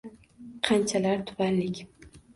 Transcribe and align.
Qanchalar 0.69 1.21
tubanlik 1.31 1.83